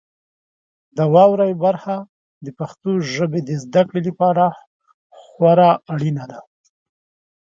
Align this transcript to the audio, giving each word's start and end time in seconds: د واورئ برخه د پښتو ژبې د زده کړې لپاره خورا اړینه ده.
د 0.97 0.99
واورئ 1.13 1.53
برخه 1.63 1.95
د 2.45 2.47
پښتو 2.59 2.91
ژبې 3.13 3.39
د 3.45 3.49
زده 3.63 3.81
کړې 3.89 4.01
لپاره 4.09 4.45
خورا 5.19 5.71
اړینه 5.93 6.23
ده. 6.31 6.39